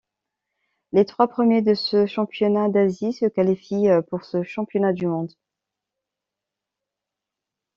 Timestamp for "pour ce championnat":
4.09-4.93